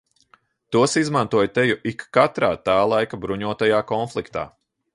Tos 0.75 0.95
izmantoja 1.01 1.51
teju 1.57 1.75
ikkatrā 1.91 2.51
tā 2.71 2.79
laika 2.95 3.23
bruņotajā 3.27 3.83
konfliktā. 3.93 4.47